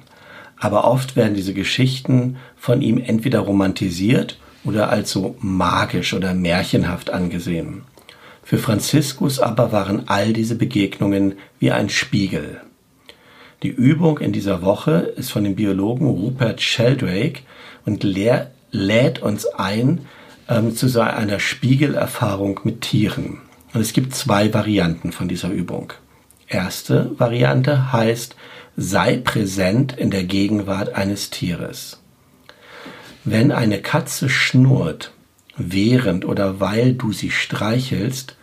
Aber 0.57 0.85
oft 0.85 1.17
werden 1.17 1.35
diese 1.35 1.53
Geschichten 1.53 2.37
von 2.57 2.81
ihm 2.81 2.99
entweder 2.99 3.41
romantisiert 3.41 4.39
oder 4.63 4.89
als 4.89 5.11
so 5.11 5.35
magisch 5.41 6.15
oder 6.15 6.33
märchenhaft 6.33 7.11
angesehen. 7.11 7.83
Für 8.45 8.57
Franziskus 8.57 9.41
aber 9.41 9.73
waren 9.73 10.05
all 10.07 10.33
diese 10.33 10.55
Begegnungen 10.55 11.35
wie 11.59 11.73
ein 11.73 11.89
Spiegel. 11.89 12.61
Die 13.65 13.71
Übung 13.71 14.19
in 14.19 14.31
dieser 14.31 14.63
Woche 14.63 15.13
ist 15.17 15.33
von 15.33 15.43
dem 15.43 15.57
Biologen 15.57 16.07
Rupert 16.07 16.63
Sheldrake 16.63 17.41
und 17.85 18.05
lädt 18.05 19.23
uns 19.23 19.47
ein 19.47 20.07
ähm, 20.49 20.73
zu 20.77 20.89
so 20.89 21.01
einer 21.01 21.41
Spiegelerfahrung 21.41 22.61
mit 22.63 22.83
Tieren. 22.83 23.41
Und 23.77 23.83
es 23.83 23.93
gibt 23.93 24.15
zwei 24.15 24.55
Varianten 24.55 25.13
von 25.13 25.29
dieser 25.29 25.51
Übung. 25.51 25.93
Erste 26.49 27.11
Variante 27.19 27.93
heißt, 27.93 28.35
sei 28.75 29.19
präsent 29.19 29.93
in 29.99 30.11
der 30.11 30.25
Gegenwart 30.25 30.95
eines 30.95 31.29
Tieres. 31.29 32.01
Wenn 33.25 33.53
eine 33.53 33.83
Katze 33.83 34.31
schnurrt, 34.31 35.13
während 35.59 36.25
oder 36.25 36.59
weil 36.59 36.95
du 36.95 37.13
sie 37.13 37.31
streichelst, 37.31 38.37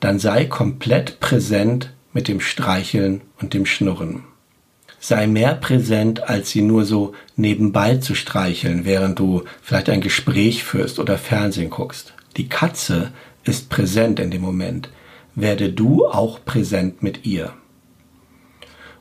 dann 0.00 0.18
sei 0.18 0.46
komplett 0.46 1.20
präsent 1.20 1.92
mit 2.12 2.26
dem 2.26 2.40
Streicheln 2.40 3.20
und 3.40 3.54
dem 3.54 3.66
Schnurren. 3.66 4.24
Sei 4.98 5.28
mehr 5.28 5.54
präsent, 5.54 6.28
als 6.28 6.50
sie 6.50 6.62
nur 6.62 6.84
so 6.84 7.14
nebenbei 7.36 7.98
zu 7.98 8.16
streicheln, 8.16 8.84
während 8.84 9.20
du 9.20 9.44
vielleicht 9.62 9.88
ein 9.88 10.00
Gespräch 10.00 10.64
führst 10.64 10.98
oder 10.98 11.16
Fernsehen 11.16 11.70
guckst. 11.70 12.12
Die 12.36 12.48
Katze 12.48 13.12
ist 13.44 13.70
präsent 13.70 14.20
in 14.20 14.30
dem 14.30 14.42
Moment. 14.42 14.88
Werde 15.34 15.72
du 15.72 16.06
auch 16.06 16.44
präsent 16.44 17.02
mit 17.02 17.26
ihr. 17.26 17.52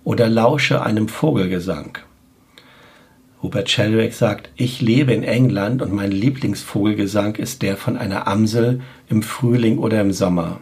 Oder 0.04 0.28
lausche 0.28 0.82
einem 0.82 1.08
Vogelgesang. 1.08 1.98
Hubert 3.42 3.70
Sheldrake 3.70 4.14
sagt, 4.14 4.50
ich 4.56 4.82
lebe 4.82 5.14
in 5.14 5.24
England 5.24 5.82
und 5.82 5.92
mein 5.92 6.12
Lieblingsvogelgesang 6.12 7.36
ist 7.36 7.62
der 7.62 7.76
von 7.76 7.98
einer 7.98 8.26
Amsel 8.26 8.82
im 9.10 9.22
Frühling 9.22 9.80
oder 9.80 10.00
im 10.00 10.14
Sommer. 10.14 10.62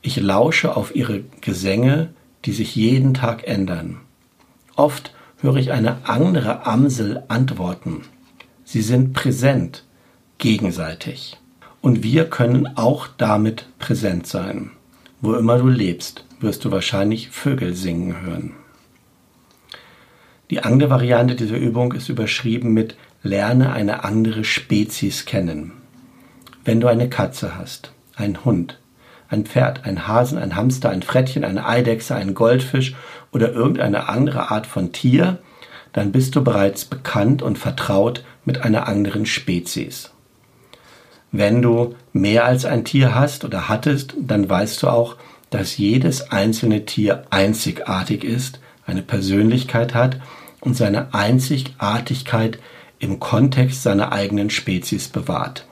Ich 0.00 0.16
lausche 0.16 0.76
auf 0.76 0.96
ihre 0.96 1.24
Gesänge, 1.42 2.10
die 2.44 2.52
sich 2.52 2.76
jeden 2.76 3.12
Tag 3.12 3.46
ändern. 3.46 4.00
Oft 4.74 5.14
höre 5.40 5.56
ich 5.56 5.72
eine 5.72 6.08
andere 6.08 6.64
Amsel 6.66 7.22
antworten. 7.28 8.02
Sie 8.64 8.82
sind 8.82 9.12
präsent, 9.12 9.84
gegenseitig. 10.38 11.36
Und 11.86 12.02
wir 12.02 12.28
können 12.28 12.76
auch 12.76 13.06
damit 13.16 13.66
präsent 13.78 14.26
sein. 14.26 14.72
Wo 15.20 15.34
immer 15.34 15.56
du 15.58 15.68
lebst, 15.68 16.24
wirst 16.40 16.64
du 16.64 16.72
wahrscheinlich 16.72 17.28
Vögel 17.28 17.76
singen 17.76 18.22
hören. 18.22 18.54
Die 20.50 20.64
andere 20.64 20.90
Variante 20.90 21.36
dieser 21.36 21.58
Übung 21.58 21.92
ist 21.92 22.08
überschrieben 22.08 22.72
mit 22.72 22.96
Lerne 23.22 23.72
eine 23.72 24.02
andere 24.02 24.42
Spezies 24.42 25.26
kennen. 25.26 25.74
Wenn 26.64 26.80
du 26.80 26.88
eine 26.88 27.08
Katze 27.08 27.56
hast, 27.56 27.92
einen 28.16 28.44
Hund, 28.44 28.80
ein 29.28 29.46
Pferd, 29.46 29.84
ein 29.84 30.08
Hasen, 30.08 30.38
ein 30.38 30.56
Hamster, 30.56 30.90
ein 30.90 31.02
Frettchen, 31.02 31.44
eine 31.44 31.68
Eidechse, 31.68 32.16
einen 32.16 32.34
Goldfisch 32.34 32.96
oder 33.30 33.52
irgendeine 33.52 34.08
andere 34.08 34.50
Art 34.50 34.66
von 34.66 34.90
Tier, 34.90 35.38
dann 35.92 36.10
bist 36.10 36.34
du 36.34 36.42
bereits 36.42 36.84
bekannt 36.84 37.42
und 37.42 37.60
vertraut 37.60 38.24
mit 38.44 38.62
einer 38.62 38.88
anderen 38.88 39.24
Spezies. 39.24 40.10
Wenn 41.38 41.60
du 41.60 41.96
mehr 42.14 42.46
als 42.46 42.64
ein 42.64 42.86
Tier 42.86 43.14
hast 43.14 43.44
oder 43.44 43.68
hattest, 43.68 44.14
dann 44.18 44.48
weißt 44.48 44.82
du 44.82 44.88
auch, 44.88 45.16
dass 45.50 45.76
jedes 45.76 46.30
einzelne 46.30 46.86
Tier 46.86 47.26
einzigartig 47.28 48.24
ist, 48.24 48.58
eine 48.86 49.02
Persönlichkeit 49.02 49.92
hat 49.92 50.18
und 50.60 50.78
seine 50.78 51.12
Einzigartigkeit 51.12 52.58
im 53.00 53.20
Kontext 53.20 53.82
seiner 53.82 54.12
eigenen 54.12 54.48
Spezies 54.48 55.08
bewahrt. 55.08 55.66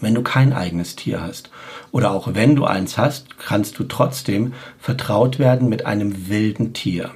Wenn 0.00 0.14
du 0.14 0.22
kein 0.22 0.54
eigenes 0.54 0.96
Tier 0.96 1.20
hast 1.20 1.50
oder 1.92 2.12
auch 2.12 2.32
wenn 2.32 2.56
du 2.56 2.64
eins 2.64 2.96
hast, 2.96 3.38
kannst 3.38 3.78
du 3.78 3.84
trotzdem 3.84 4.54
vertraut 4.78 5.38
werden 5.38 5.68
mit 5.68 5.84
einem 5.84 6.30
wilden 6.30 6.72
Tier. 6.72 7.10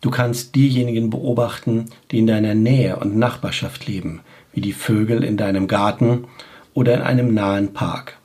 Du 0.00 0.10
kannst 0.10 0.54
diejenigen 0.54 1.10
beobachten, 1.10 1.90
die 2.10 2.18
in 2.18 2.26
deiner 2.26 2.54
Nähe 2.54 2.96
und 2.96 3.18
Nachbarschaft 3.18 3.86
leben, 3.86 4.22
wie 4.56 4.62
die 4.62 4.72
Vögel 4.72 5.22
in 5.22 5.36
deinem 5.36 5.68
Garten 5.68 6.24
oder 6.72 6.94
in 6.94 7.02
einem 7.02 7.34
nahen 7.34 7.74
Park. 7.74 8.16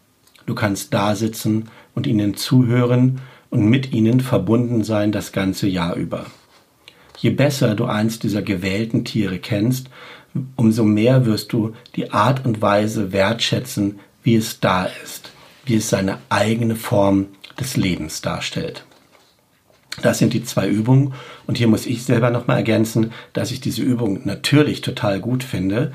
Du 0.45 0.55
kannst 0.55 0.93
da 0.93 1.13
sitzen 1.13 1.65
und 1.93 2.07
ihnen 2.07 2.35
zuhören 2.35 3.19
und 3.49 3.69
mit 3.69 3.91
ihnen 3.91 4.21
verbunden 4.21 4.85
sein 4.85 5.11
das 5.11 5.33
ganze 5.33 5.67
Jahr 5.67 5.95
über. 5.95 6.25
Je 7.17 7.31
besser 7.31 7.75
du 7.75 7.85
eins 7.85 8.17
dieser 8.17 8.41
gewählten 8.41 9.03
Tiere 9.03 9.39
kennst, 9.39 9.89
umso 10.55 10.85
mehr 10.85 11.25
wirst 11.25 11.51
du 11.51 11.73
die 11.97 12.11
Art 12.11 12.45
und 12.45 12.61
Weise 12.61 13.11
wertschätzen, 13.11 13.99
wie 14.23 14.35
es 14.35 14.61
da 14.61 14.87
ist, 15.03 15.31
wie 15.65 15.75
es 15.75 15.89
seine 15.89 16.19
eigene 16.29 16.77
Form 16.77 17.27
des 17.59 17.75
Lebens 17.75 18.21
darstellt. 18.21 18.85
Das 20.01 20.19
sind 20.19 20.33
die 20.33 20.43
zwei 20.43 20.67
Übungen. 20.67 21.13
Und 21.47 21.57
hier 21.57 21.67
muss 21.67 21.85
ich 21.85 22.03
selber 22.03 22.29
nochmal 22.29 22.57
ergänzen, 22.57 23.11
dass 23.33 23.51
ich 23.51 23.59
diese 23.61 23.81
Übung 23.81 24.21
natürlich 24.23 24.81
total 24.81 25.19
gut 25.19 25.43
finde. 25.43 25.91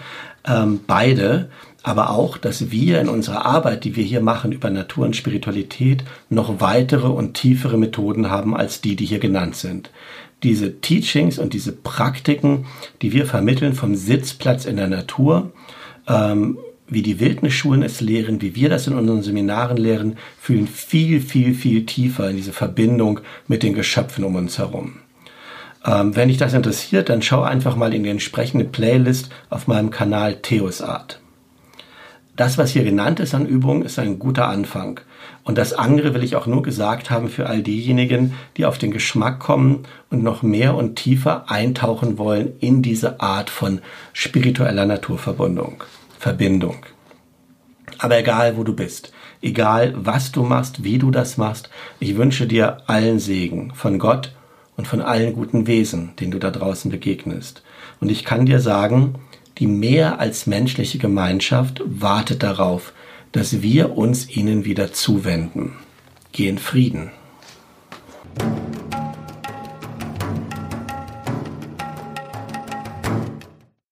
Ähm, 0.47 0.81
beide, 0.87 1.49
aber 1.83 2.11
auch, 2.11 2.37
dass 2.37 2.71
wir 2.71 3.01
in 3.01 3.09
unserer 3.09 3.47
Arbeit, 3.47 3.85
die 3.85 3.97
wir 3.97 4.05
hier 4.05 4.21
machen 4.21 4.53
über 4.53 4.71
Natur 4.71 5.07
und 5.07 5.17
Spiritualität, 5.17 6.05
noch 6.29 6.61
weitere 6.61 7.09
und 7.09 7.35
tiefere 7.35 7.79
Methoden 7.79 8.31
haben 8.31 8.57
als 8.57 8.81
die, 8.81 8.97
die 8.97 9.07
hier 9.07 9.19
genannt 9.19 9.57
sind. 9.57 9.91
Diese 10.43 10.81
Teachings 10.81 11.39
und 11.39 11.55
diese 11.55 11.73
Praktiken, 11.73 12.67
die 13.03 13.13
wir 13.13 13.25
vermitteln 13.25 13.73
vom 13.73 13.95
Sitzplatz 13.95 14.67
in 14.67 14.77
der 14.77 14.89
Natur, 14.89 15.53
ähm, 16.07 16.59
wie 16.88 17.03
die 17.03 17.18
Wildnisschulen 17.20 17.83
es 17.83 18.01
lehren, 18.01 18.40
wie 18.42 18.55
wir 18.55 18.68
das 18.68 18.87
in 18.87 18.94
unseren 18.94 19.22
Seminaren 19.22 19.77
lehren, 19.77 20.16
fühlen 20.40 20.66
viel, 20.66 21.20
viel, 21.20 21.55
viel 21.55 21.87
tiefer 21.87 22.31
in 22.31 22.37
diese 22.37 22.53
Verbindung 22.53 23.20
mit 23.49 23.62
den 23.62 23.75
Geschöpfen 23.75 24.25
um 24.25 24.37
uns 24.37 24.59
herum. 24.59 25.01
Ähm, 25.85 26.16
wenn 26.16 26.29
dich 26.29 26.38
das 26.38 26.55
interessiert, 26.55 27.09
dann 27.09 27.22
schau 27.22 27.42
einfach 27.42 27.77
mal 27.77 27.94
in 27.94 28.03
die 28.03 28.11
entsprechende 28.11 28.64
Playlist 28.64 29.31
auf 29.51 29.66
meinem 29.66 29.90
Kanal 29.90 30.37
Theos 30.37 30.83
Art. 30.83 31.20
Das, 32.37 32.59
was 32.59 32.70
hier 32.70 32.85
genannt 32.85 33.18
ist 33.18 33.35
an 33.35 33.46
Übungen, 33.46 33.83
ist 33.83 33.99
ein 33.99 34.18
guter 34.18 34.49
Anfang. 34.49 35.01
Und 35.42 35.57
das 35.57 35.72
andere 35.72 36.12
will 36.12 36.22
ich 36.22 36.37
auch 36.37 36.46
nur 36.46 36.62
gesagt 36.62 37.09
haben 37.09 37.29
für 37.29 37.46
all 37.46 37.62
diejenigen, 37.62 38.35
die 38.57 38.66
auf 38.66 38.77
den 38.77 38.90
Geschmack 38.90 39.38
kommen 39.38 39.85
und 40.11 40.22
noch 40.22 40.42
mehr 40.42 40.75
und 40.75 40.96
tiefer 40.96 41.51
eintauchen 41.51 42.18
wollen 42.18 42.53
in 42.61 42.83
diese 42.83 43.20
Art 43.20 43.49
von 43.49 43.81
spiritueller 44.12 44.85
Naturverbindung. 44.85 45.85
Verbindung. 46.19 46.77
Aber 47.99 48.19
egal, 48.19 48.57
wo 48.57 48.65
du 48.65 48.75
bist, 48.75 49.13
egal, 49.41 49.95
was 49.97 50.33
du 50.33 50.43
machst, 50.43 50.85
wie 50.85 50.99
du 50.99 51.11
das 51.11 51.37
machst, 51.37 51.71
ich 52.01 52.17
wünsche 52.17 52.47
dir 52.47 52.83
allen 52.87 53.19
Segen 53.19 53.73
von 53.75 53.99
Gott 53.99 54.35
und 54.77 54.87
von 54.87 55.01
allen 55.01 55.33
guten 55.33 55.67
Wesen, 55.67 56.15
denen 56.21 56.33
du 56.33 56.39
da 56.39 56.51
draußen 56.51 56.91
begegnest. 56.91 57.63
Und 58.01 58.11
ich 58.11 58.25
kann 58.25 58.47
dir 58.47 58.61
sagen, 58.61 59.15
die 59.59 59.67
mehr 59.67 60.21
als 60.21 60.47
menschliche 60.47 60.99
Gemeinschaft 60.99 61.83
wartet 61.87 62.43
darauf, 62.43 62.93
dass 63.33 63.63
wir 63.63 63.97
uns 63.97 64.29
ihnen 64.29 64.65
wieder 64.65 64.93
zuwenden. 64.93 65.73
Geh 66.33 66.49
in 66.49 66.59
Frieden. 66.59 67.11